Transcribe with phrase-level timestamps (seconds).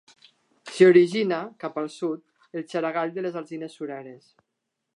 [0.75, 2.23] S'hi origina, cap al sud,
[2.61, 4.33] el Xaragall de les Alzines Sureres.